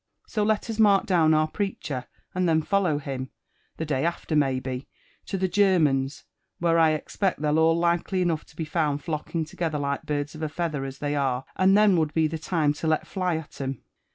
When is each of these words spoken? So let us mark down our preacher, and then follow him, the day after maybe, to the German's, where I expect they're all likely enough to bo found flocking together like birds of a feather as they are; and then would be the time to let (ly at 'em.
So 0.25 0.41
let 0.41 0.67
us 0.67 0.79
mark 0.79 1.05
down 1.05 1.35
our 1.35 1.47
preacher, 1.47 2.07
and 2.33 2.49
then 2.49 2.63
follow 2.63 2.97
him, 2.97 3.29
the 3.77 3.85
day 3.85 4.03
after 4.03 4.35
maybe, 4.35 4.87
to 5.27 5.37
the 5.37 5.47
German's, 5.47 6.23
where 6.57 6.79
I 6.79 6.93
expect 6.93 7.39
they're 7.43 7.55
all 7.55 7.77
likely 7.77 8.23
enough 8.23 8.43
to 8.45 8.55
bo 8.55 8.65
found 8.65 9.03
flocking 9.03 9.45
together 9.45 9.77
like 9.77 10.01
birds 10.07 10.33
of 10.33 10.41
a 10.41 10.49
feather 10.49 10.85
as 10.85 10.97
they 10.97 11.13
are; 11.15 11.45
and 11.55 11.77
then 11.77 11.97
would 11.97 12.15
be 12.15 12.25
the 12.27 12.39
time 12.39 12.73
to 12.81 12.87
let 12.87 13.15
(ly 13.15 13.35
at 13.37 13.61
'em. 13.61 13.83